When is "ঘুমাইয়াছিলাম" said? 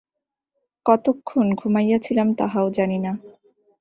1.55-2.27